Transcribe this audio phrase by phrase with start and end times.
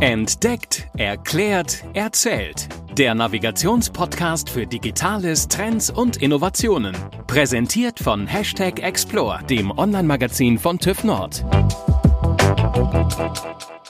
[0.00, 2.68] Entdeckt, erklärt, erzählt.
[2.96, 6.96] Der Navigationspodcast für Digitales, Trends und Innovationen.
[7.26, 11.44] Präsentiert von Hashtag Explore, dem Online-Magazin von TÜV Nord.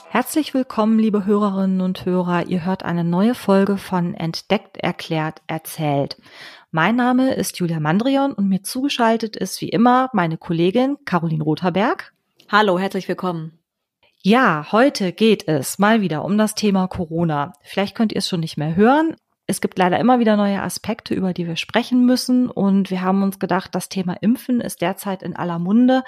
[0.09, 2.47] Herzlich willkommen, liebe Hörerinnen und Hörer.
[2.47, 6.17] Ihr hört eine neue Folge von Entdeckt, erklärt, erzählt.
[6.71, 12.13] Mein Name ist Julia Mandrion und mir zugeschaltet ist wie immer meine Kollegin Caroline Rotherberg.
[12.49, 13.58] Hallo, herzlich willkommen.
[14.21, 17.53] Ja, heute geht es mal wieder um das Thema Corona.
[17.61, 19.15] Vielleicht könnt ihr es schon nicht mehr hören.
[19.49, 22.51] Es gibt leider immer wieder neue Aspekte, über die wir sprechen müssen.
[22.51, 26.03] Und wir haben uns gedacht, das Thema Impfen ist derzeit in aller Munde.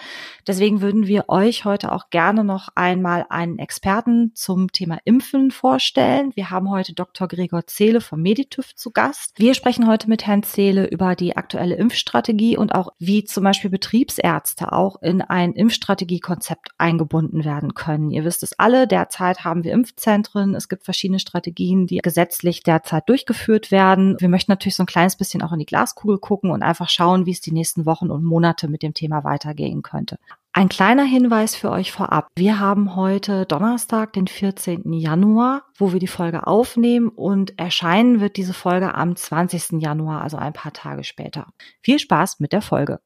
[0.45, 6.31] Deswegen würden wir euch heute auch gerne noch einmal einen Experten zum Thema Impfen vorstellen.
[6.35, 7.27] Wir haben heute Dr.
[7.27, 9.33] Gregor Zehle vom Meditüv zu Gast.
[9.39, 13.71] Wir sprechen heute mit Herrn Zehle über die aktuelle Impfstrategie und auch wie zum Beispiel
[13.71, 18.11] Betriebsärzte auch in ein Impfstrategiekonzept eingebunden werden können.
[18.11, 20.53] Ihr wisst es alle, derzeit haben wir Impfzentren.
[20.53, 24.17] Es gibt verschiedene Strategien, die gesetzlich derzeit durchgeführt durchgeführt werden.
[24.19, 27.25] Wir möchten natürlich so ein kleines bisschen auch in die Glaskugel gucken und einfach schauen,
[27.25, 30.17] wie es die nächsten Wochen und Monate mit dem Thema weitergehen könnte.
[30.53, 32.27] Ein kleiner Hinweis für euch vorab.
[32.35, 34.91] Wir haben heute Donnerstag, den 14.
[34.91, 39.81] Januar, wo wir die Folge aufnehmen und erscheinen wird diese Folge am 20.
[39.81, 41.47] Januar, also ein paar Tage später.
[41.81, 42.99] Viel Spaß mit der Folge.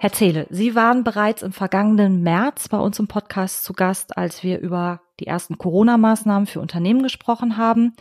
[0.00, 4.42] Herr Zehle, Sie waren bereits im vergangenen März bei uns im Podcast zu Gast, als
[4.42, 7.94] wir über die ersten Corona-Maßnahmen für Unternehmen gesprochen haben.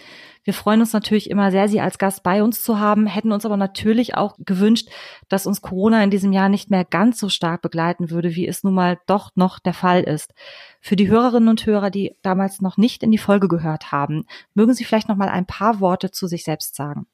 [0.43, 3.45] Wir freuen uns natürlich immer sehr, Sie als Gast bei uns zu haben, hätten uns
[3.45, 4.89] aber natürlich auch gewünscht,
[5.27, 8.63] dass uns Corona in diesem Jahr nicht mehr ganz so stark begleiten würde, wie es
[8.63, 10.33] nun mal doch noch der Fall ist.
[10.81, 14.73] Für die Hörerinnen und Hörer, die damals noch nicht in die Folge gehört haben, mögen
[14.73, 17.05] Sie vielleicht noch mal ein paar Worte zu sich selbst sagen.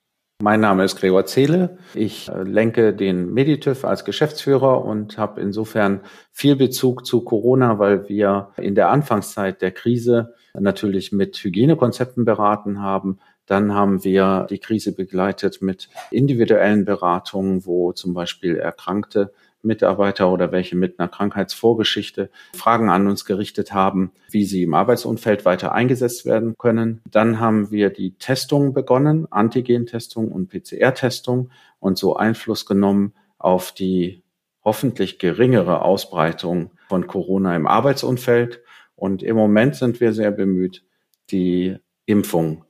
[0.43, 1.77] Mein Name ist Gregor Zehle.
[1.93, 6.01] Ich äh, lenke den Meditüv als Geschäftsführer und habe insofern
[6.33, 12.81] viel Bezug zu Corona, weil wir in der Anfangszeit der Krise natürlich mit Hygienekonzepten beraten
[12.81, 13.19] haben.
[13.45, 19.31] Dann haben wir die Krise begleitet mit individuellen Beratungen, wo zum Beispiel Erkrankte
[19.65, 25.45] Mitarbeiter oder welche mit einer Krankheitsvorgeschichte Fragen an uns gerichtet haben, wie sie im Arbeitsumfeld
[25.45, 27.01] weiter eingesetzt werden können.
[27.09, 31.49] Dann haben wir die Testung begonnen, Antigentestung und PCR-Testung
[31.79, 34.23] und so Einfluss genommen auf die
[34.63, 38.61] hoffentlich geringere Ausbreitung von Corona im Arbeitsumfeld.
[38.95, 40.83] Und im Moment sind wir sehr bemüht,
[41.29, 42.65] die Impfung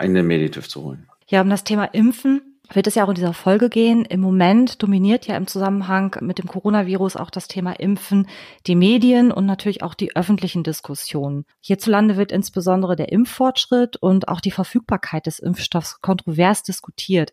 [0.00, 1.08] in den Meditiv zu holen.
[1.28, 4.04] Ja, um das Thema Impfen wird es ja auch in dieser Folge gehen.
[4.04, 8.28] Im Moment dominiert ja im Zusammenhang mit dem Coronavirus auch das Thema Impfen
[8.66, 11.44] die Medien und natürlich auch die öffentlichen Diskussionen.
[11.60, 17.32] Hierzulande wird insbesondere der Impffortschritt und auch die Verfügbarkeit des Impfstoffs kontrovers diskutiert.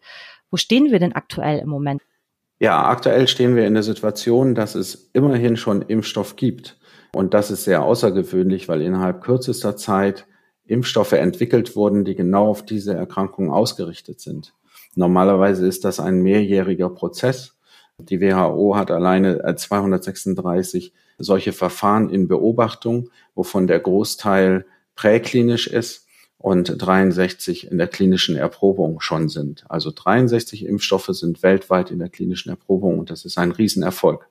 [0.49, 2.01] Wo stehen wir denn aktuell im Moment?
[2.59, 6.77] Ja, aktuell stehen wir in der Situation, dass es immerhin schon Impfstoff gibt.
[7.13, 10.25] Und das ist sehr außergewöhnlich, weil innerhalb kürzester Zeit
[10.65, 14.53] Impfstoffe entwickelt wurden, die genau auf diese Erkrankung ausgerichtet sind.
[14.95, 17.57] Normalerweise ist das ein mehrjähriger Prozess.
[17.99, 26.05] Die WHO hat alleine 236 äh, solche Verfahren in Beobachtung, wovon der Großteil präklinisch ist
[26.37, 29.65] und 63 in der klinischen Erprobung schon sind.
[29.69, 34.27] Also 63 Impfstoffe sind weltweit in der klinischen Erprobung und das ist ein Riesenerfolg.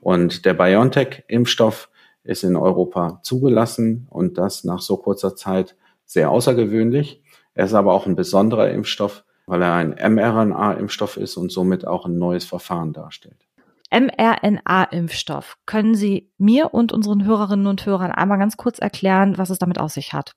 [0.00, 1.88] Und der BioNTech-Impfstoff
[2.22, 5.76] ist in Europa zugelassen und das nach so kurzer Zeit
[6.06, 7.22] sehr außergewöhnlich.
[7.54, 12.06] Er ist aber auch ein besonderer Impfstoff, weil er ein mRNA-Impfstoff ist und somit auch
[12.06, 13.46] ein neues Verfahren darstellt.
[13.90, 15.56] mRNA-Impfstoff.
[15.66, 19.78] Können Sie mir und unseren Hörerinnen und Hörern einmal ganz kurz erklären, was es damit
[19.78, 20.34] auf sich hat?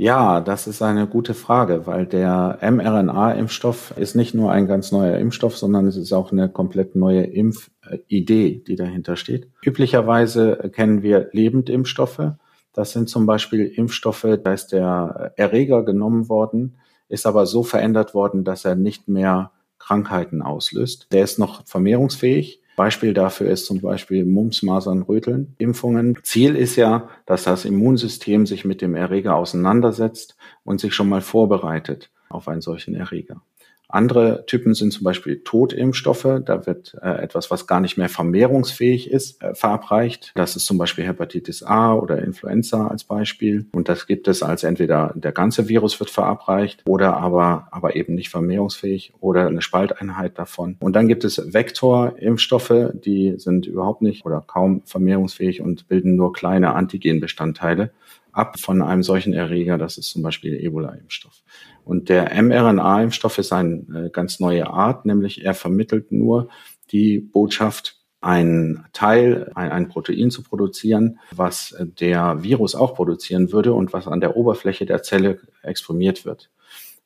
[0.00, 5.18] Ja, das ist eine gute Frage, weil der mRNA-Impfstoff ist nicht nur ein ganz neuer
[5.18, 9.50] Impfstoff, sondern es ist auch eine komplett neue Impfidee, die dahinter steht.
[9.60, 12.34] Üblicherweise kennen wir Lebendimpfstoffe.
[12.72, 18.14] Das sind zum Beispiel Impfstoffe, da ist der Erreger genommen worden, ist aber so verändert
[18.14, 21.08] worden, dass er nicht mehr Krankheiten auslöst.
[21.12, 22.60] Der ist noch vermehrungsfähig.
[22.76, 26.18] Beispiel dafür ist zum Beispiel Mumps, Masern, Röteln, Impfungen.
[26.22, 31.20] Ziel ist ja, dass das Immunsystem sich mit dem Erreger auseinandersetzt und sich schon mal
[31.20, 33.42] vorbereitet auf einen solchen Erreger.
[33.90, 36.42] Andere Typen sind zum Beispiel Totimpfstoffe.
[36.44, 40.32] Da wird äh, etwas, was gar nicht mehr vermehrungsfähig ist, äh, verabreicht.
[40.34, 43.66] Das ist zum Beispiel Hepatitis A oder Influenza als Beispiel.
[43.72, 48.14] Und das gibt es als entweder der ganze Virus wird verabreicht oder aber, aber eben
[48.14, 50.76] nicht vermehrungsfähig oder eine Spalteinheit davon.
[50.80, 56.34] Und dann gibt es Vektorimpfstoffe, die sind überhaupt nicht oder kaum vermehrungsfähig und bilden nur
[56.34, 57.90] kleine Antigenbestandteile
[58.32, 59.78] ab von einem solchen Erreger.
[59.78, 61.42] Das ist zum Beispiel Ebola-Impfstoff.
[61.88, 66.50] Und der mRNA-Impfstoff ist eine äh, ganz neue Art, nämlich er vermittelt nur
[66.90, 73.72] die Botschaft ein Teil, ein, ein, Protein zu produzieren, was der Virus auch produzieren würde
[73.72, 76.50] und was an der Oberfläche der Zelle exprimiert wird.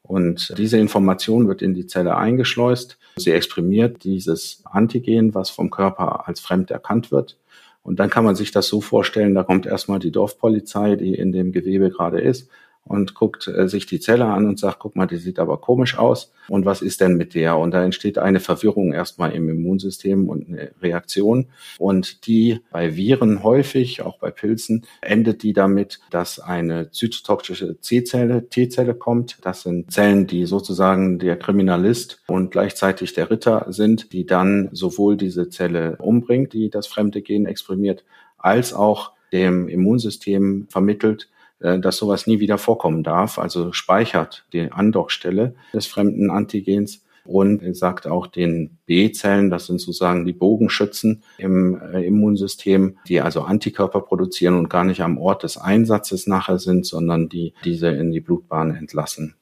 [0.02, 2.99] Und diese Information wird in die Zelle eingeschleust.
[3.14, 7.38] Sie exprimiert dieses Antigen, was vom Körper als fremd erkannt wird.
[7.84, 11.31] Und dann kann man sich das so vorstellen, da kommt erstmal die Dorfpolizei, die in
[11.31, 12.49] dem Gewebe gerade ist,
[12.84, 15.99] und guckt äh, sich die Zelle an und sagt, guck mal, die sieht aber komisch
[15.99, 16.32] aus.
[16.49, 17.56] Und was ist denn mit der?
[17.56, 21.46] Und da entsteht eine Verwirrung erstmal im Immunsystem und eine Reaktion.
[21.79, 28.49] Und die bei Viren häufig, auch bei Pilzen, endet die damit, dass eine zytotoxische C-Zelle,
[28.49, 29.38] T-Zelle kommt.
[29.43, 35.17] Das sind Zellen, die sozusagen der Kriminalist und gleichzeitig der Ritter sind, die dann sowohl
[35.17, 38.05] diese Zelle umbringt, die das fremde Gen exprimiert,
[38.38, 41.29] als auch dem Immunsystem vermittelt,
[41.62, 48.06] dass sowas nie wieder vorkommen darf, also speichert die Andockstelle des fremden Antigens und sagt
[48.06, 54.56] auch den B-Zellen, das sind sozusagen die Bogenschützen im äh, Immunsystem, die also Antikörper produzieren
[54.56, 58.74] und gar nicht am Ort des Einsatzes nachher sind, sondern die diese in die Blutbahn
[58.74, 59.36] entlassen.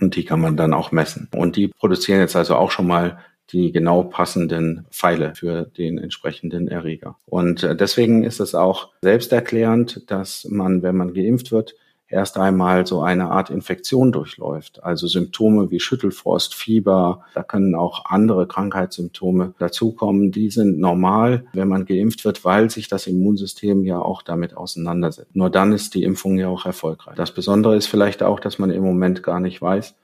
[0.00, 1.28] Und die kann man dann auch messen.
[1.34, 3.18] Und die produzieren jetzt also auch schon mal
[3.52, 7.16] die genau passenden Pfeile für den entsprechenden Erreger.
[7.26, 11.74] Und äh, deswegen ist es auch selbsterklärend, dass man, wenn man geimpft wird,
[12.08, 14.82] erst einmal so eine Art Infektion durchläuft.
[14.82, 20.32] Also Symptome wie Schüttelfrost, Fieber, da können auch andere Krankheitssymptome dazukommen.
[20.32, 25.36] Die sind normal, wenn man geimpft wird, weil sich das Immunsystem ja auch damit auseinandersetzt.
[25.36, 27.14] Nur dann ist die Impfung ja auch erfolgreich.
[27.16, 29.94] Das Besondere ist vielleicht auch, dass man im Moment gar nicht weiß,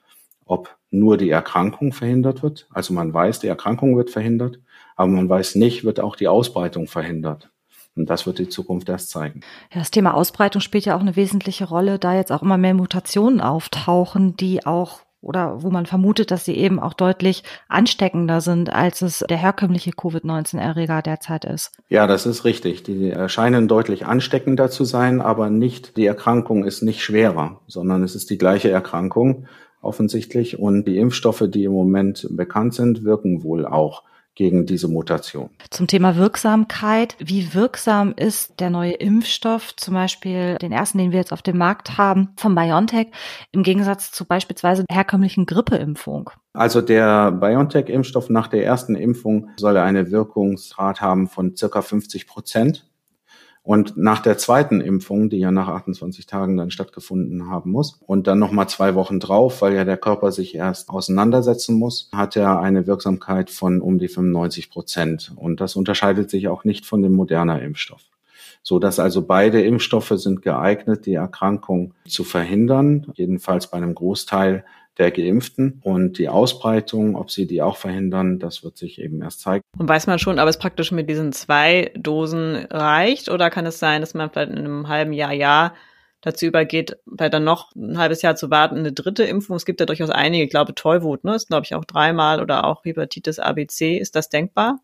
[0.45, 2.69] ob nur die Erkrankung verhindert wird.
[2.71, 4.59] Also man weiß, die Erkrankung wird verhindert,
[4.97, 7.51] aber man weiß nicht, wird auch die Ausbreitung verhindert.
[7.97, 9.41] Und das wird die Zukunft erst zeigen.
[9.73, 12.75] Ja, das Thema Ausbreitung spielt ja auch eine wesentliche Rolle, da jetzt auch immer mehr
[12.75, 18.71] Mutationen auftauchen, die auch oder wo man vermutet, dass sie eben auch deutlich ansteckender sind,
[18.71, 21.73] als es der herkömmliche Covid-19-Erreger derzeit ist.
[21.89, 22.83] Ja, das ist richtig.
[22.83, 28.15] Die scheinen deutlich ansteckender zu sein, aber nicht, die Erkrankung ist nicht schwerer, sondern es
[28.15, 29.47] ist die gleiche Erkrankung
[29.85, 30.59] offensichtlich.
[30.59, 34.03] Und die Impfstoffe, die im Moment bekannt sind, wirken wohl auch
[34.35, 35.51] gegen diese Mutation.
[35.71, 37.17] Zum Thema Wirksamkeit.
[37.19, 41.57] Wie wirksam ist der neue Impfstoff, zum Beispiel den ersten, den wir jetzt auf dem
[41.57, 43.09] Markt haben, von BioNTech,
[43.53, 46.31] im Gegensatz zu beispielsweise herkömmlichen Grippeimpfung?
[46.53, 52.87] Also der BioNTech-Impfstoff nach der ersten Impfung soll eine Wirkungsrate haben von circa 50 Prozent.
[53.65, 58.27] Und nach der zweiten Impfung, die ja nach 28 Tagen dann stattgefunden haben muss, und
[58.27, 62.61] dann nochmal zwei Wochen drauf, weil ja der Körper sich erst auseinandersetzen muss, hat er
[62.61, 65.33] eine Wirksamkeit von um die 95 Prozent.
[65.37, 68.03] Und das unterscheidet sich auch nicht von dem moderner Impfstoff.
[68.63, 74.65] So dass also beide Impfstoffe sind geeignet, die Erkrankung zu verhindern, jedenfalls bei einem Großteil
[74.99, 75.81] der Geimpften.
[75.83, 79.63] Und die Ausbreitung, ob sie die auch verhindern, das wird sich eben erst zeigen.
[79.79, 83.79] Und weiß man schon, ob es praktisch mit diesen zwei Dosen reicht oder kann es
[83.79, 85.75] sein, dass man vielleicht in einem halben Jahr, Jahr
[86.21, 89.57] dazu übergeht, bei dann noch ein halbes Jahr zu warten, eine dritte Impfung.
[89.57, 92.65] Es gibt ja durchaus einige, ich glaube Tollwut, ne, ist glaube ich auch dreimal oder
[92.65, 93.99] auch Hepatitis ABC.
[93.99, 94.81] Ist das denkbar?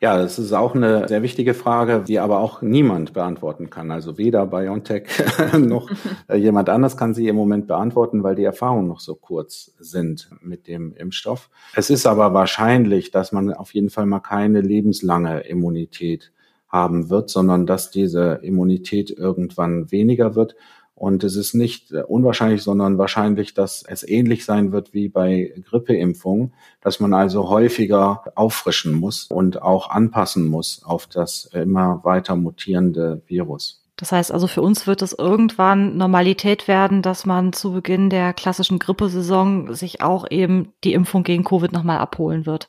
[0.00, 3.90] Ja, das ist auch eine sehr wichtige Frage, die aber auch niemand beantworten kann.
[3.90, 5.08] Also weder BioNTech
[5.58, 5.90] noch
[6.28, 10.30] äh, jemand anders kann sie im Moment beantworten, weil die Erfahrungen noch so kurz sind
[10.40, 11.50] mit dem Impfstoff.
[11.74, 16.32] Es ist aber wahrscheinlich, dass man auf jeden Fall mal keine lebenslange Immunität
[16.68, 20.54] haben wird, sondern dass diese Immunität irgendwann weniger wird
[20.98, 25.54] und es ist nicht äh, unwahrscheinlich, sondern wahrscheinlich, dass es ähnlich sein wird wie bei
[25.70, 32.34] Grippeimpfungen, dass man also häufiger auffrischen muss und auch anpassen muss auf das immer weiter
[32.34, 33.84] mutierende Virus.
[33.96, 38.32] Das heißt also, für uns wird es irgendwann Normalität werden, dass man zu Beginn der
[38.32, 42.68] klassischen Grippesaison sich auch eben die Impfung gegen Covid nochmal abholen wird.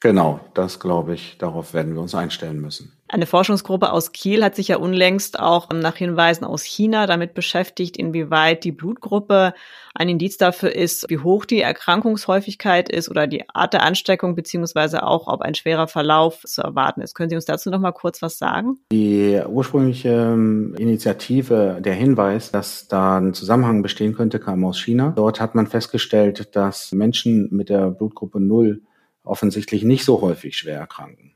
[0.00, 2.92] Genau, das glaube ich, darauf werden wir uns einstellen müssen.
[3.14, 7.96] Eine Forschungsgruppe aus Kiel hat sich ja unlängst auch nach Hinweisen aus China damit beschäftigt,
[7.96, 9.54] inwieweit die Blutgruppe
[9.94, 15.04] ein Indiz dafür ist, wie hoch die Erkrankungshäufigkeit ist oder die Art der Ansteckung, beziehungsweise
[15.04, 17.14] auch, ob ein schwerer Verlauf zu erwarten ist.
[17.14, 18.80] Können Sie uns dazu noch mal kurz was sagen?
[18.90, 25.12] Die ursprüngliche ähm, Initiative, der Hinweis, dass da ein Zusammenhang bestehen könnte, kam aus China.
[25.14, 28.82] Dort hat man festgestellt, dass Menschen mit der Blutgruppe 0
[29.22, 31.33] offensichtlich nicht so häufig schwer erkranken.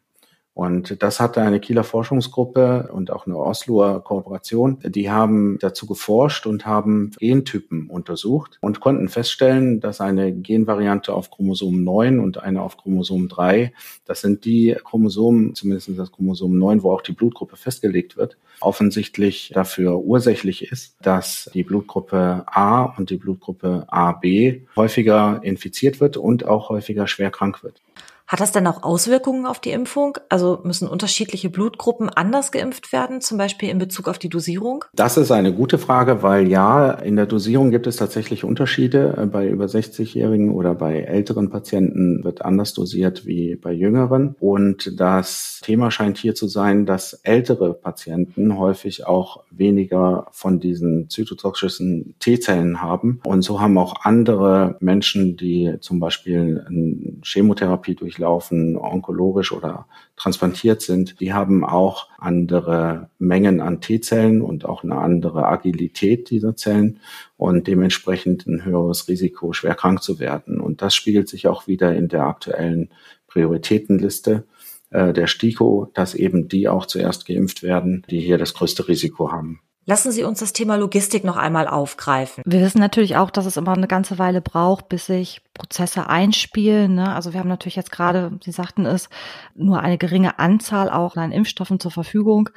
[0.58, 4.78] Und das hatte eine Kieler Forschungsgruppe und auch eine Osloer Kooperation.
[4.82, 11.30] Die haben dazu geforscht und haben Gentypen untersucht und konnten feststellen, dass eine Genvariante auf
[11.30, 13.72] Chromosom 9 und eine auf Chromosom 3,
[14.04, 19.52] das sind die Chromosomen, zumindest das Chromosom 9, wo auch die Blutgruppe festgelegt wird, offensichtlich
[19.54, 26.48] dafür ursächlich ist, dass die Blutgruppe A und die Blutgruppe AB häufiger infiziert wird und
[26.48, 27.80] auch häufiger schwer krank wird.
[28.28, 30.18] Hat das denn auch Auswirkungen auf die Impfung?
[30.28, 34.84] Also müssen unterschiedliche Blutgruppen anders geimpft werden, zum Beispiel in Bezug auf die Dosierung?
[34.94, 39.30] Das ist eine gute Frage, weil ja, in der Dosierung gibt es tatsächlich Unterschiede.
[39.32, 44.36] Bei über 60-Jährigen oder bei älteren Patienten wird anders dosiert wie bei jüngeren.
[44.40, 51.08] Und das Thema scheint hier zu sein, dass ältere Patienten häufig auch weniger von diesen
[51.08, 53.22] zytotoxischen T-Zellen haben.
[53.24, 59.86] Und so haben auch andere Menschen, die zum Beispiel eine Chemotherapie durch durchlaufen, onkologisch oder
[60.16, 66.56] transplantiert sind, die haben auch andere Mengen an T-Zellen und auch eine andere Agilität dieser
[66.56, 67.00] Zellen
[67.36, 70.60] und dementsprechend ein höheres Risiko, schwer krank zu werden.
[70.60, 72.90] Und das spiegelt sich auch wieder in der aktuellen
[73.28, 74.44] Prioritätenliste
[74.90, 79.30] äh, der STIKO, dass eben die auch zuerst geimpft werden, die hier das größte Risiko
[79.30, 79.60] haben.
[79.88, 82.44] Lassen Sie uns das Thema Logistik noch einmal aufgreifen.
[82.44, 86.96] Wir wissen natürlich auch, dass es immer eine ganze Weile braucht, bis sich Prozesse einspielen.
[86.96, 87.14] Ne?
[87.14, 89.08] Also wir haben natürlich jetzt gerade, Sie sagten es,
[89.54, 92.50] nur eine geringe Anzahl auch an Impfstoffen zur Verfügung.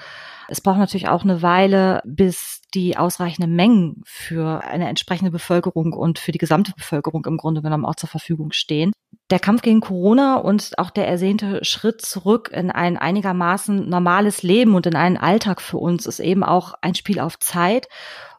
[0.50, 6.20] Es braucht natürlich auch eine Weile, bis die ausreichenden Mengen für eine entsprechende Bevölkerung und
[6.20, 8.92] für die gesamte Bevölkerung im Grunde genommen auch zur Verfügung stehen.
[9.32, 14.76] Der Kampf gegen Corona und auch der ersehnte Schritt zurück in ein einigermaßen normales Leben
[14.76, 17.88] und in einen Alltag für uns ist eben auch ein Spiel auf Zeit.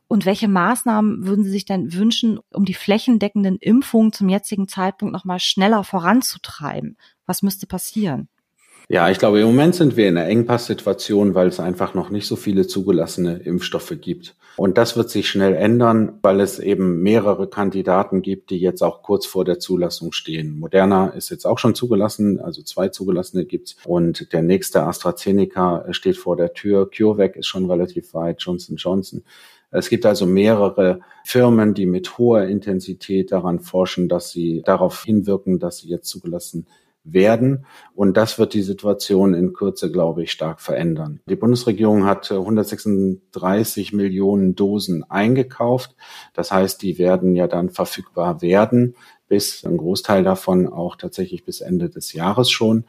[0.06, 5.14] Und welche Maßnahmen würden Sie sich denn wünschen, um die flächendeckenden Impfungen zum jetzigen Zeitpunkt
[5.14, 6.98] nochmal schneller voranzutreiben?
[7.24, 8.28] Was müsste passieren?
[8.92, 12.26] Ja, ich glaube, im Moment sind wir in einer Engpasssituation, weil es einfach noch nicht
[12.26, 14.36] so viele zugelassene Impfstoffe gibt.
[14.58, 19.02] Und das wird sich schnell ändern, weil es eben mehrere Kandidaten gibt, die jetzt auch
[19.02, 20.58] kurz vor der Zulassung stehen.
[20.58, 23.76] Moderna ist jetzt auch schon zugelassen, also zwei zugelassene gibt's.
[23.86, 26.90] Und der nächste AstraZeneca steht vor der Tür.
[26.94, 29.24] CureVac ist schon relativ weit, Johnson Johnson.
[29.70, 35.58] Es gibt also mehrere Firmen, die mit hoher Intensität daran forschen, dass sie darauf hinwirken,
[35.58, 36.66] dass sie jetzt zugelassen
[37.04, 37.66] werden.
[37.94, 41.20] Und das wird die Situation in Kürze, glaube ich, stark verändern.
[41.28, 45.96] Die Bundesregierung hat 136 Millionen Dosen eingekauft.
[46.34, 48.94] Das heißt, die werden ja dann verfügbar werden,
[49.28, 52.84] bis ein Großteil davon auch tatsächlich bis Ende des Jahres schon.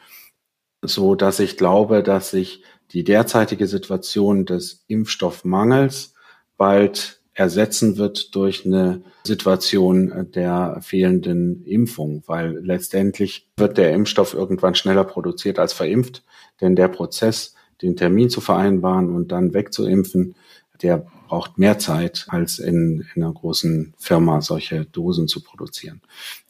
[0.82, 6.14] So dass ich glaube, dass sich die derzeitige Situation des Impfstoffmangels
[6.58, 14.76] bald ersetzen wird durch eine Situation der fehlenden Impfung, weil letztendlich wird der Impfstoff irgendwann
[14.76, 16.24] schneller produziert als verimpft,
[16.62, 20.36] denn der Prozess, den Termin zu vereinbaren und dann wegzuimpfen,
[20.82, 26.02] der braucht mehr Zeit, als in, in einer großen Firma solche Dosen zu produzieren.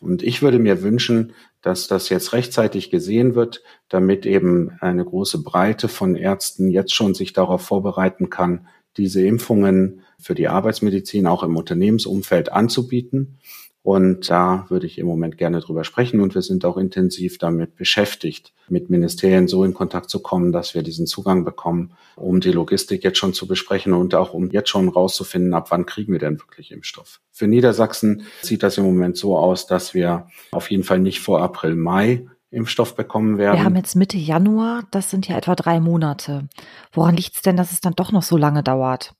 [0.01, 5.41] Und ich würde mir wünschen, dass das jetzt rechtzeitig gesehen wird, damit eben eine große
[5.41, 11.43] Breite von Ärzten jetzt schon sich darauf vorbereiten kann, diese Impfungen für die Arbeitsmedizin auch
[11.43, 13.39] im Unternehmensumfeld anzubieten.
[13.83, 16.21] Und da würde ich im Moment gerne drüber sprechen.
[16.21, 20.73] Und wir sind auch intensiv damit beschäftigt, mit Ministerien so in Kontakt zu kommen, dass
[20.73, 24.69] wir diesen Zugang bekommen, um die Logistik jetzt schon zu besprechen und auch um jetzt
[24.69, 27.19] schon rauszufinden, ab wann kriegen wir denn wirklich Impfstoff.
[27.31, 31.41] Für Niedersachsen sieht das im Moment so aus, dass wir auf jeden Fall nicht vor
[31.41, 33.57] April, Mai Impfstoff bekommen werden.
[33.57, 36.47] Wir haben jetzt Mitte Januar, das sind ja etwa drei Monate.
[36.91, 39.13] Woran liegt es denn, dass es dann doch noch so lange dauert?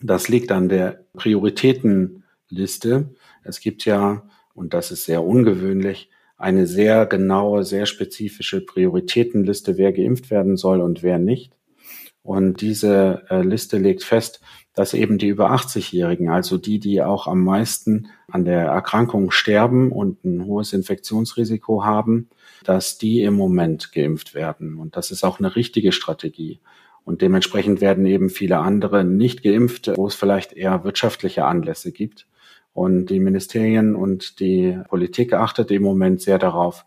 [0.00, 3.14] Das liegt an der Prioritätenliste.
[3.44, 4.22] Es gibt ja,
[4.54, 10.80] und das ist sehr ungewöhnlich, eine sehr genaue, sehr spezifische Prioritätenliste, wer geimpft werden soll
[10.80, 11.56] und wer nicht.
[12.22, 14.40] Und diese äh, Liste legt fest,
[14.74, 19.90] dass eben die über 80-Jährigen, also die, die auch am meisten an der Erkrankung sterben
[19.90, 22.30] und ein hohes Infektionsrisiko haben,
[22.64, 24.78] dass die im Moment geimpft werden.
[24.78, 26.60] Und das ist auch eine richtige Strategie.
[27.04, 32.28] Und dementsprechend werden eben viele andere nicht geimpft, wo es vielleicht eher wirtschaftliche Anlässe gibt.
[32.72, 36.86] Und die Ministerien und die Politik achtet im Moment sehr darauf,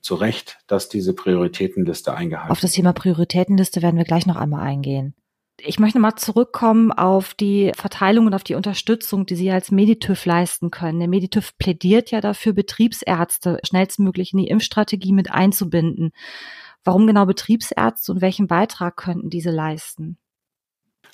[0.00, 2.56] zu Recht, dass diese Prioritätenliste eingehalten wird.
[2.56, 5.14] Auf das Thema Prioritätenliste werden wir gleich noch einmal eingehen.
[5.60, 10.26] Ich möchte mal zurückkommen auf die Verteilung und auf die Unterstützung, die Sie als Meditüv
[10.26, 10.98] leisten können.
[10.98, 16.10] Der Meditüv plädiert ja dafür, Betriebsärzte schnellstmöglich in die Impfstrategie mit einzubinden.
[16.82, 20.18] Warum genau Betriebsärzte und welchen Beitrag könnten diese leisten?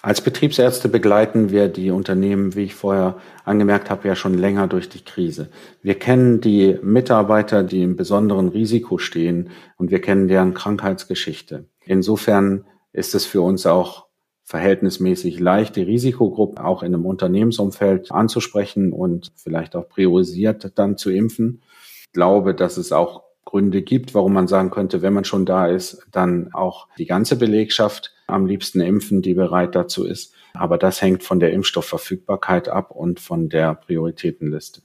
[0.02, 4.88] Als Betriebsärzte begleiten wir die Unternehmen, wie ich vorher angemerkt habe, ja schon länger durch
[4.88, 5.50] die Krise.
[5.82, 11.66] Wir kennen die Mitarbeiter, die im besonderen Risiko stehen und wir kennen deren Krankheitsgeschichte.
[11.84, 12.64] Insofern
[12.94, 14.06] ist es für uns auch
[14.44, 21.10] verhältnismäßig leicht, die Risikogruppe auch in einem Unternehmensumfeld anzusprechen und vielleicht auch priorisiert dann zu
[21.10, 21.62] impfen.
[22.00, 25.66] Ich glaube, dass es auch Gründe gibt, warum man sagen könnte, wenn man schon da
[25.66, 30.34] ist, dann auch die ganze Belegschaft am liebsten impfen, die bereit dazu ist.
[30.54, 34.82] Aber das hängt von der Impfstoffverfügbarkeit ab und von der Prioritätenliste.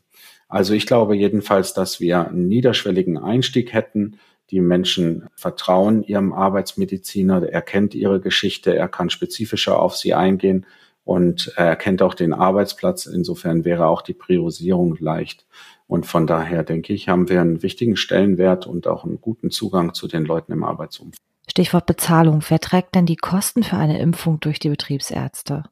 [0.47, 4.17] Also ich glaube jedenfalls, dass wir einen niederschwelligen Einstieg hätten,
[4.51, 10.67] Die Menschen vertrauen ihrem Arbeitsmediziner, er kennt ihre Geschichte, er kann spezifischer auf sie eingehen
[11.03, 13.07] und er kennt auch den Arbeitsplatz.
[13.07, 15.45] Insofern wäre auch die Priorisierung leicht.
[15.87, 19.93] Und von daher denke ich, haben wir einen wichtigen Stellenwert und auch einen guten Zugang
[19.93, 21.21] zu den Leuten im Arbeitsumfeld.
[21.49, 22.43] Stichwort Bezahlung.
[22.47, 25.63] Wer trägt denn die Kosten für eine Impfung durch die Betriebsärzte?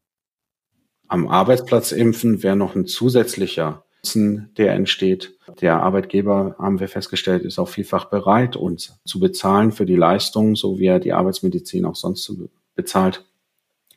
[1.07, 5.37] Am Arbeitsplatz impfen wäre noch ein zusätzlicher Nutzen, der entsteht.
[5.61, 10.55] Der Arbeitgeber, haben wir festgestellt, ist auch vielfach bereit, uns zu bezahlen für die Leistung,
[10.55, 12.31] so wie er die Arbeitsmedizin auch sonst
[12.75, 13.25] bezahlt.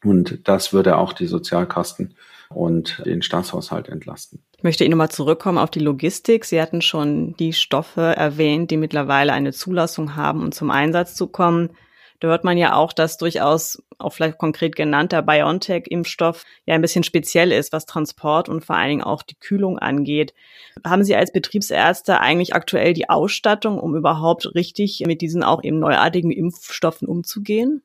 [0.05, 2.15] Und das würde auch die Sozialkasten
[2.51, 4.45] und den Staatshaushalt entlasten.
[4.59, 6.47] Ich möchte Ihnen nochmal zurückkommen auf die Logistik.
[6.47, 11.27] Sie hatten schon die Stoffe erwähnt, die mittlerweile eine Zulassung haben, um zum Einsatz zu
[11.27, 11.71] kommen.
[12.21, 17.05] Da hört man ja auch, dass durchaus auch vielleicht konkret genannter BioNTech-Impfstoff ja ein bisschen
[17.05, 20.33] speziell ist, was Transport und vor allen Dingen auch die Kühlung angeht.
[20.85, 25.79] Haben Sie als Betriebsärzte eigentlich aktuell die Ausstattung, um überhaupt richtig mit diesen auch eben
[25.79, 27.83] neuartigen Impfstoffen umzugehen?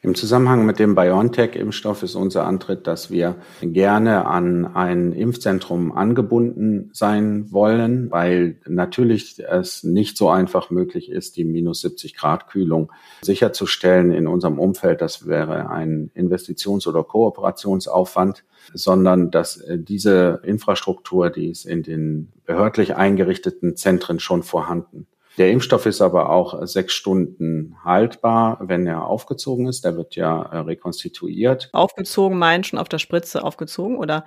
[0.00, 6.90] Im Zusammenhang mit dem BioNTech-Impfstoff ist unser Antritt, dass wir gerne an ein Impfzentrum angebunden
[6.92, 12.92] sein wollen, weil natürlich es nicht so einfach möglich ist, die minus 70 Grad Kühlung
[13.22, 15.00] sicherzustellen in unserem Umfeld.
[15.00, 22.94] Das wäre ein Investitions- oder Kooperationsaufwand, sondern dass diese Infrastruktur, die ist in den behördlich
[22.94, 25.08] eingerichteten Zentren schon vorhanden.
[25.38, 29.84] Der Impfstoff ist aber auch sechs Stunden haltbar, wenn er aufgezogen ist.
[29.84, 31.70] Der wird ja äh, rekonstituiert.
[31.72, 34.24] Aufgezogen meint schon auf der Spritze aufgezogen oder?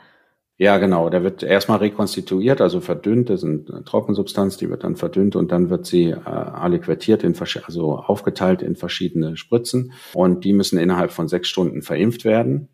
[0.57, 1.09] Ja, genau.
[1.09, 3.29] Der wird erstmal rekonstituiert, also verdünnt.
[3.29, 7.35] Das ist eine Trockensubstanz, die wird dann verdünnt und dann wird sie äh, aliquertiert, in,
[7.65, 9.91] also aufgeteilt in verschiedene Spritzen.
[10.13, 12.69] Und die müssen innerhalb von sechs Stunden verimpft werden.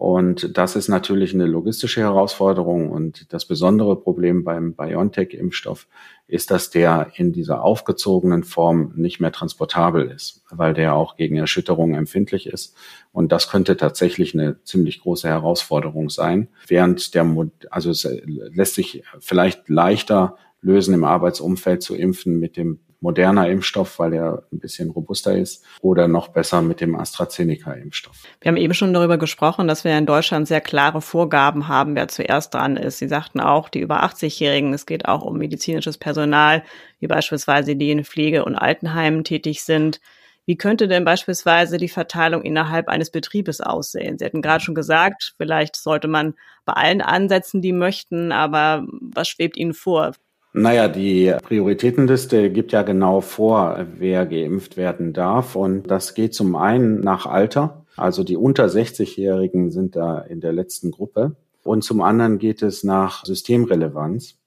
[0.00, 2.90] Und das ist natürlich eine logistische Herausforderung.
[2.90, 5.88] Und das besondere Problem beim BioNTech-Impfstoff
[6.26, 11.36] ist, dass der in dieser aufgezogenen Form nicht mehr transportabel ist, weil der auch gegen
[11.36, 12.74] Erschütterungen empfindlich ist.
[13.12, 16.48] Und das könnte tatsächlich eine ziemlich große Herausforderung sein.
[16.66, 17.26] Während der,
[17.68, 23.98] also es lässt sich vielleicht leichter lösen, im Arbeitsumfeld zu impfen mit dem moderner Impfstoff,
[23.98, 28.16] weil er ein bisschen robuster ist, oder noch besser mit dem AstraZeneca-Impfstoff.
[28.40, 32.08] Wir haben eben schon darüber gesprochen, dass wir in Deutschland sehr klare Vorgaben haben, wer
[32.08, 32.98] zuerst dran ist.
[32.98, 36.62] Sie sagten auch, die über 80-Jährigen, es geht auch um medizinisches Personal,
[36.98, 40.00] wie beispielsweise die in Pflege- und Altenheimen tätig sind.
[40.46, 44.18] Wie könnte denn beispielsweise die Verteilung innerhalb eines Betriebes aussehen?
[44.18, 46.34] Sie hatten gerade schon gesagt, vielleicht sollte man
[46.64, 50.12] bei allen ansetzen, die möchten, aber was schwebt Ihnen vor?
[50.52, 55.54] Naja, die Prioritätenliste gibt ja genau vor, wer geimpft werden darf.
[55.54, 57.84] Und das geht zum einen nach Alter.
[57.96, 61.36] Also die unter 60-Jährigen sind da in der letzten Gruppe.
[61.62, 64.38] Und zum anderen geht es nach Systemrelevanz.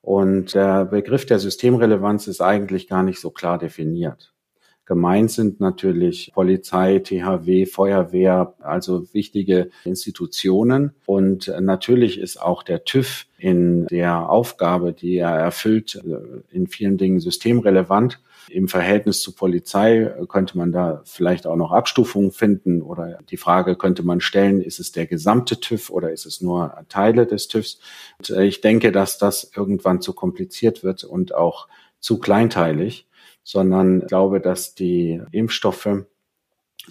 [0.00, 4.33] Und der Begriff der Systemrelevanz ist eigentlich gar nicht so klar definiert.
[4.86, 10.92] Gemeint sind natürlich Polizei, THW, Feuerwehr, also wichtige Institutionen.
[11.06, 16.02] Und natürlich ist auch der TÜV in der Aufgabe, die er erfüllt,
[16.50, 18.20] in vielen Dingen systemrelevant.
[18.50, 23.76] Im Verhältnis zur Polizei könnte man da vielleicht auch noch Abstufungen finden oder die Frage
[23.76, 27.80] könnte man stellen, ist es der gesamte TÜV oder ist es nur Teile des TÜVs?
[28.18, 31.68] Und ich denke, dass das irgendwann zu kompliziert wird und auch
[32.00, 33.06] zu kleinteilig
[33.44, 36.04] sondern glaube, dass die Impfstoffe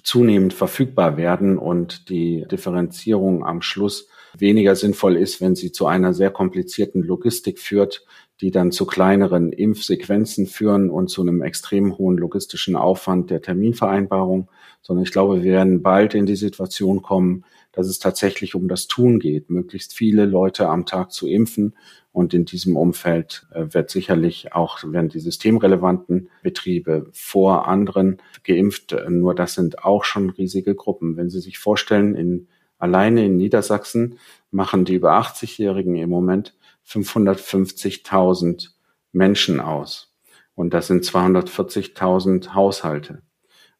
[0.04, 6.14] zunehmend verfügbar werden und die Differenzierung am Schluss weniger sinnvoll ist, wenn sie zu einer
[6.14, 8.06] sehr komplizierten Logistik führt,
[8.42, 14.50] die dann zu kleineren Impfsequenzen führen und zu einem extrem hohen logistischen Aufwand der Terminvereinbarung,
[14.82, 18.88] sondern ich glaube, wir werden bald in die Situation kommen, dass es tatsächlich um das
[18.88, 21.76] Tun geht, möglichst viele Leute am Tag zu impfen
[22.12, 28.96] und in diesem Umfeld äh, wird sicherlich auch, werden die systemrelevanten Betriebe vor anderen geimpft.
[29.10, 31.18] Nur das sind auch schon riesige Gruppen.
[31.18, 32.48] Wenn Sie sich vorstellen, in,
[32.84, 34.20] alleine in Niedersachsen
[34.52, 36.54] machen die über 80-Jährigen im Moment
[36.86, 38.72] 550.000
[39.14, 40.14] Menschen aus.
[40.54, 43.22] Und das sind 240.000 Haushalte.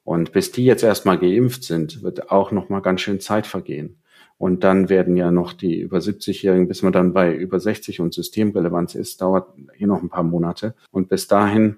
[0.06, 4.02] Und bis die jetzt erstmal geimpft sind, wird auch noch mal ganz schön Zeit vergehen.
[4.38, 8.14] Und dann werden ja noch die über 70-Jährigen, bis man dann bei über 60 und
[8.14, 10.76] Systemrelevanz ist, dauert hier noch ein paar Monate.
[10.92, 11.78] Und bis dahin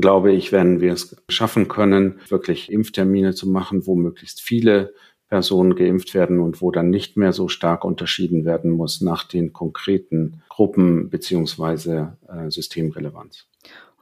[0.00, 4.94] glaube ich, werden wir es schaffen können, wirklich Impftermine zu machen, wo möglichst viele
[5.32, 9.54] Personen geimpft werden und wo dann nicht mehr so stark unterschieden werden muss nach den
[9.54, 13.46] konkreten Gruppen beziehungsweise äh, Systemrelevanz.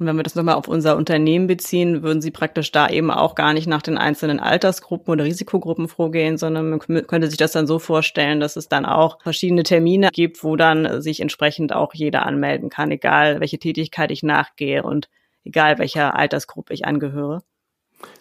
[0.00, 3.36] Und wenn wir das nochmal auf unser Unternehmen beziehen, würden Sie praktisch da eben auch
[3.36, 7.68] gar nicht nach den einzelnen Altersgruppen oder Risikogruppen vorgehen, sondern man könnte sich das dann
[7.68, 12.26] so vorstellen, dass es dann auch verschiedene Termine gibt, wo dann sich entsprechend auch jeder
[12.26, 15.08] anmelden kann, egal welche Tätigkeit ich nachgehe und
[15.44, 17.44] egal welcher Altersgruppe ich angehöre?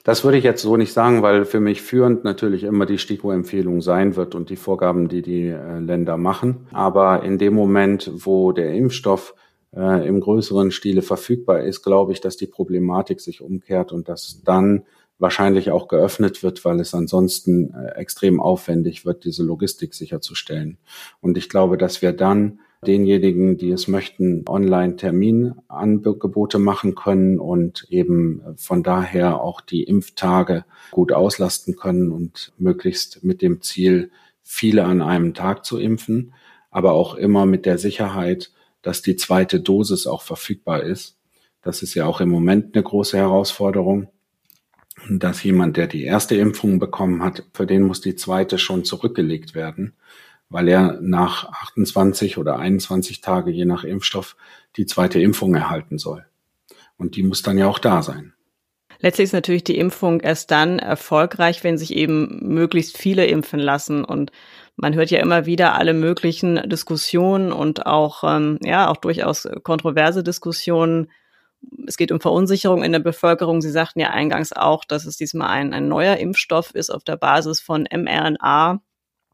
[0.03, 3.81] Das würde ich jetzt so nicht sagen, weil für mich führend natürlich immer die STIKO-Empfehlung
[3.81, 6.67] sein wird und die Vorgaben, die die äh, Länder machen.
[6.71, 9.35] Aber in dem Moment, wo der Impfstoff
[9.75, 14.41] äh, im größeren Stile verfügbar ist, glaube ich, dass die Problematik sich umkehrt und dass
[14.43, 14.83] dann
[15.19, 20.77] wahrscheinlich auch geöffnet wird, weil es ansonsten äh, extrem aufwendig wird, diese Logistik sicherzustellen.
[21.19, 28.41] Und ich glaube, dass wir dann denjenigen, die es möchten, Online-Terminangebote machen können und eben
[28.57, 34.11] von daher auch die Impftage gut auslasten können und möglichst mit dem Ziel,
[34.41, 36.33] viele an einem Tag zu impfen,
[36.71, 41.17] aber auch immer mit der Sicherheit, dass die zweite Dosis auch verfügbar ist.
[41.61, 44.07] Das ist ja auch im Moment eine große Herausforderung.
[45.09, 49.55] Dass jemand, der die erste Impfung bekommen hat, für den muss die zweite schon zurückgelegt
[49.55, 49.93] werden,
[50.49, 54.35] weil er nach 28 oder 21 Tage, je nach Impfstoff,
[54.75, 56.25] die zweite Impfung erhalten soll.
[56.97, 58.33] Und die muss dann ja auch da sein.
[58.99, 64.03] Letztlich ist natürlich die Impfung erst dann erfolgreich, wenn sich eben möglichst viele impfen lassen.
[64.03, 64.31] Und
[64.75, 70.23] man hört ja immer wieder alle möglichen Diskussionen und auch, ähm, ja, auch durchaus kontroverse
[70.23, 71.07] Diskussionen
[71.87, 73.61] es geht um Verunsicherung in der Bevölkerung.
[73.61, 77.17] Sie sagten ja eingangs auch, dass es diesmal ein, ein neuer Impfstoff ist auf der
[77.17, 78.81] Basis von mRNA.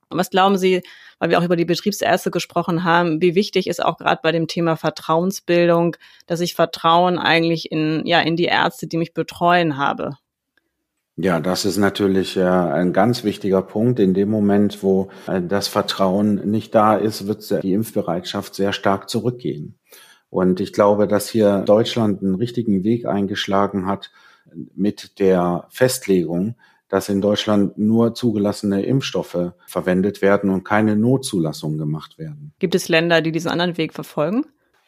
[0.09, 0.81] Was glauben Sie,
[1.19, 4.47] weil wir auch über die Betriebsärzte gesprochen haben, wie wichtig ist auch gerade bei dem
[4.47, 10.17] Thema Vertrauensbildung, dass ich Vertrauen eigentlich in, ja, in die Ärzte, die mich betreuen habe?
[11.17, 13.99] Ja, das ist natürlich äh, ein ganz wichtiger Punkt.
[13.99, 19.09] In dem Moment, wo äh, das Vertrauen nicht da ist, wird die Impfbereitschaft sehr stark
[19.09, 19.79] zurückgehen.
[20.29, 24.11] Und ich glaube, dass hier Deutschland einen richtigen Weg eingeschlagen hat
[24.75, 26.55] mit der Festlegung,
[26.89, 32.53] dass in Deutschland nur zugelassene Impfstoffe verwendet werden und keine Notzulassungen gemacht werden.
[32.59, 34.45] Gibt es Länder, die diesen anderen Weg verfolgen?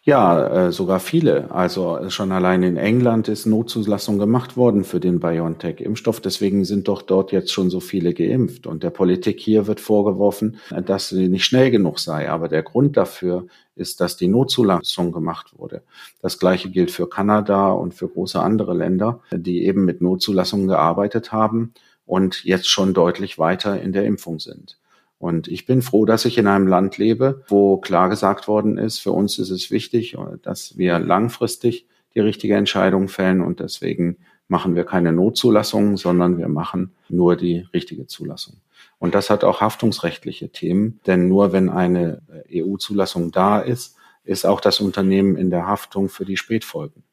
[0.07, 1.51] Ja, äh, sogar viele.
[1.51, 6.21] Also schon allein in England ist Notzulassung gemacht worden für den BioNTech-Impfstoff.
[6.21, 8.67] Deswegen sind doch dort jetzt schon so viele geimpft.
[8.67, 12.29] Und der Politik hier wird vorgeworfen, dass sie nicht schnell genug sei.
[12.29, 15.83] Aber der Grund dafür ist, dass die Notzulassung gemacht wurde.
[16.21, 21.33] Das Gleiche gilt für Kanada und für große andere Länder, die eben mit Notzulassungen gearbeitet
[21.33, 21.73] haben
[22.07, 24.79] und jetzt schon deutlich weiter in der Impfung sind.
[25.19, 28.99] Und ich bin froh, dass ich in einem Land lebe, wo klar gesagt worden ist,
[28.99, 34.17] für uns ist es wichtig, dass wir langfristig die richtige Entscheidung fällen und deswegen
[34.47, 38.57] machen wir keine Notzulassung, sondern wir machen nur die richtige Zulassung.
[38.99, 44.61] Und das hat auch haftungsrechtliche Themen, denn nur wenn eine EU-Zulassung da ist, ist auch
[44.61, 47.03] das Unternehmen in der Haftung für die Spätfolgen.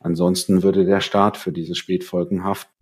[0.00, 2.72] Ansonsten würde der Staat für diese Spätfolgen haften.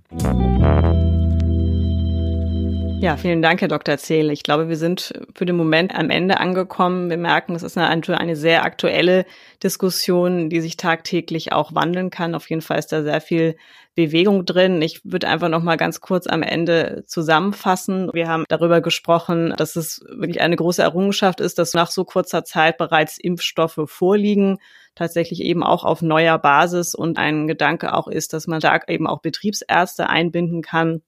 [3.02, 3.98] Ja, vielen Dank, Herr Dr.
[3.98, 4.30] Zehl.
[4.30, 7.10] Ich glaube, wir sind für den Moment am Ende angekommen.
[7.10, 9.26] Wir merken, es ist eine, eine sehr aktuelle
[9.60, 12.36] Diskussion, die sich tagtäglich auch wandeln kann.
[12.36, 13.56] Auf jeden Fall ist da sehr viel
[13.96, 14.80] Bewegung drin.
[14.82, 18.08] Ich würde einfach noch mal ganz kurz am Ende zusammenfassen.
[18.12, 22.44] Wir haben darüber gesprochen, dass es wirklich eine große Errungenschaft ist, dass nach so kurzer
[22.44, 24.58] Zeit bereits Impfstoffe vorliegen,
[24.94, 29.08] tatsächlich eben auch auf neuer Basis und ein Gedanke auch ist, dass man da eben
[29.08, 31.02] auch Betriebsärzte einbinden kann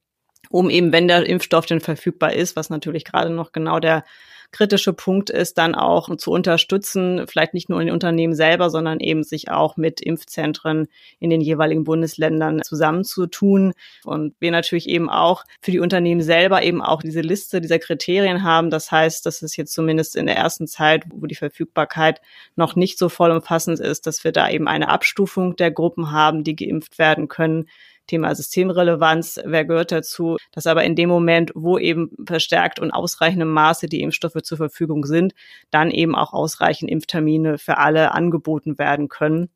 [0.54, 4.04] um eben, wenn der Impfstoff denn verfügbar ist, was natürlich gerade noch genau der
[4.52, 9.00] kritische Punkt ist, dann auch zu unterstützen, vielleicht nicht nur in den Unternehmen selber, sondern
[9.00, 10.86] eben sich auch mit Impfzentren
[11.18, 13.72] in den jeweiligen Bundesländern zusammenzutun.
[14.04, 18.44] Und wir natürlich eben auch für die Unternehmen selber eben auch diese Liste dieser Kriterien
[18.44, 18.70] haben.
[18.70, 22.20] Das heißt, dass es jetzt zumindest in der ersten Zeit, wo die Verfügbarkeit
[22.54, 26.54] noch nicht so vollumfassend ist, dass wir da eben eine Abstufung der Gruppen haben, die
[26.54, 27.66] geimpft werden können
[28.06, 33.50] Thema Systemrelevanz, wer gehört dazu, dass aber in dem Moment, wo eben verstärkt und ausreichendem
[33.50, 35.34] Maße die Impfstoffe zur Verfügung sind,
[35.70, 39.48] dann eben auch ausreichend Impftermine für alle angeboten werden können.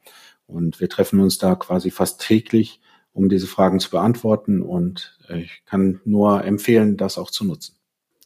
[0.48, 2.80] Und wir treffen uns da quasi fast täglich,
[3.14, 4.62] um diese Fragen zu beantworten.
[4.62, 7.76] Und ich kann nur empfehlen, das auch zu nutzen.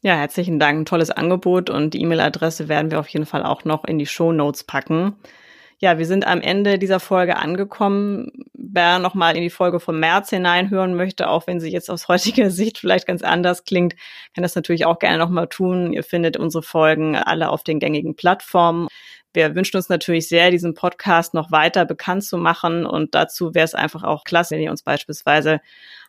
[0.01, 0.79] Ja, herzlichen Dank.
[0.79, 4.05] Ein tolles Angebot und die E-Mail-Adresse werden wir auf jeden Fall auch noch in die
[4.05, 5.15] Show Notes packen.
[5.81, 8.43] Ja, wir sind am Ende dieser Folge angekommen.
[8.53, 12.51] Wer nochmal in die Folge vom März hineinhören möchte, auch wenn sie jetzt aus heutiger
[12.51, 13.95] Sicht vielleicht ganz anders klingt,
[14.35, 15.93] kann das natürlich auch gerne nochmal tun.
[15.93, 18.89] Ihr findet unsere Folgen alle auf den gängigen Plattformen.
[19.33, 23.65] Wir wünschen uns natürlich sehr, diesen Podcast noch weiter bekannt zu machen und dazu wäre
[23.65, 25.61] es einfach auch klasse, wenn ihr uns beispielsweise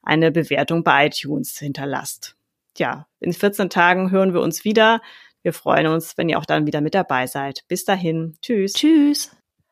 [0.03, 2.35] eine Bewertung bei iTunes hinterlasst.
[2.77, 5.01] Ja, in 14 Tagen hören wir uns wieder.
[5.43, 7.65] Wir freuen uns, wenn ihr auch dann wieder mit dabei seid.
[7.69, 8.37] Bis dahin.
[8.43, 8.73] Tschüss.
[8.73, 9.40] Tschüss.